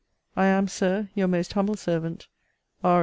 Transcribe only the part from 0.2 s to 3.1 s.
I am, Sir, Your most humble servant, R.